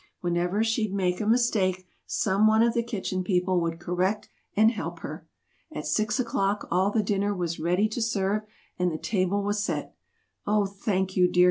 Whenever 0.21 0.63
she'd 0.63 0.91
make 0.91 1.21
a 1.21 1.27
mistake, 1.27 1.85
some 2.07 2.47
one 2.47 2.63
of 2.63 2.73
the 2.73 2.81
Kitchen 2.81 3.23
People 3.23 3.61
would 3.61 3.79
correct 3.79 4.29
and 4.55 4.71
help 4.71 5.01
her. 5.01 5.27
At 5.71 5.85
six 5.85 6.19
o'clock 6.19 6.67
all 6.71 6.89
the 6.89 7.03
dinner 7.03 7.35
was 7.35 7.59
ready 7.59 7.87
to 7.89 8.01
serve, 8.01 8.41
and 8.79 8.91
the 8.91 8.97
table 8.97 9.43
was 9.43 9.63
set. 9.63 9.93